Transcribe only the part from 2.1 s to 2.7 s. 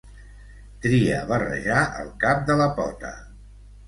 cap de la